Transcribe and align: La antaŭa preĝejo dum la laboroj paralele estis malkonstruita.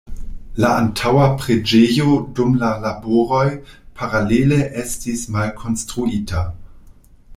La 0.63 0.69
antaŭa 0.83 1.25
preĝejo 1.41 2.07
dum 2.39 2.55
la 2.63 2.71
laboroj 2.85 3.45
paralele 4.01 4.59
estis 4.85 5.27
malkonstruita. 5.37 6.43